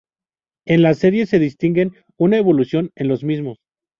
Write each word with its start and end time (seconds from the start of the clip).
En 0.65 0.81
la 0.81 0.95
serie 0.95 1.27
se 1.27 1.37
distinguen 1.37 1.91
una 2.17 2.37
evolución 2.37 2.89
en 2.95 3.07
los 3.07 3.23
mismos. 3.23 3.59